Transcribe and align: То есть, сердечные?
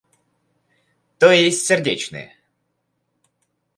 То 1.19 1.31
есть, 1.31 1.63
сердечные? 1.67 2.35